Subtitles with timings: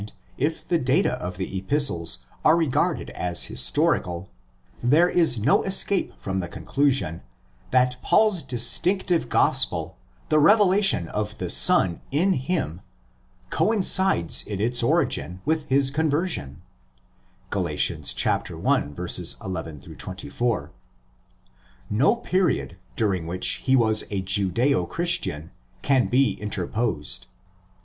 [0.01, 4.31] And, if the data of the Epistles are regarded as historical,
[4.81, 7.21] there is no escape from the conclusion
[7.69, 9.95] that Paul's distinctive Gospel,
[10.29, 12.81] the revelation of the Son in him,
[13.51, 16.63] coincides in its origin with his conversion
[17.51, 17.61] (Gal.
[17.69, 18.05] 1.
[18.15, 20.71] 11 24).
[21.91, 25.51] No period during which he was a Judso Christian
[25.83, 27.27] can be interposed.